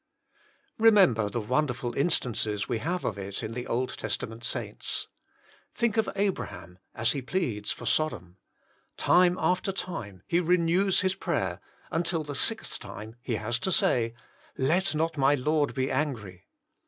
Eemember 0.79 1.31
the 1.31 1.39
wonderful 1.39 1.95
instances 1.95 2.67
we 2.67 2.79
have 2.79 3.05
of 3.05 3.19
it 3.19 3.43
in 3.43 3.53
the 3.53 3.67
Old 3.67 3.95
Testament 3.95 4.43
saints. 4.43 5.05
Think 5.75 5.95
of 5.95 6.09
Abraham, 6.15 6.79
as 6.95 7.11
he 7.11 7.21
pleads 7.21 7.71
for 7.71 7.85
Sodom. 7.85 8.37
Time 8.97 9.37
after 9.39 9.71
time 9.71 10.23
he 10.25 10.39
renews 10.39 11.01
his 11.01 11.13
prayer 11.13 11.59
until 11.91 12.23
the 12.23 12.33
sixth 12.33 12.79
time 12.79 13.15
he 13.21 13.35
has 13.35 13.59
to 13.59 13.71
say," 13.71 14.15
Let 14.71 14.95
not 14.95 15.19
my 15.19 15.35
Lord 15.35 15.75
be 15.75 15.91
angry." 15.91 16.47